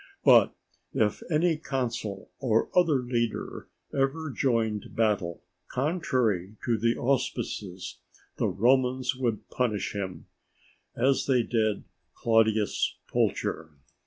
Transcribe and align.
But 0.25 0.55
if 0.93 1.21
any 1.29 1.57
consul 1.57 2.31
or 2.39 2.69
other 2.75 3.03
leader 3.03 3.67
ever 3.93 4.31
joined 4.31 4.95
battle 4.95 5.43
contrary 5.67 6.55
to 6.65 6.75
the 6.79 6.97
auspices, 6.97 7.99
the 8.37 8.47
Romans 8.47 9.15
would 9.15 9.47
punish 9.51 9.93
him, 9.93 10.25
as 10.95 11.27
they 11.27 11.43
did 11.43 11.83
Claudius 12.15 12.95
Pulcher. 13.11 13.69